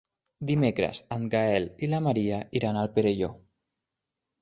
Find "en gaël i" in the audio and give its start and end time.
1.17-1.91